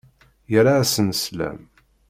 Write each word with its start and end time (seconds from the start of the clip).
Yerra-asen 0.51 1.09
slam. 1.23 1.59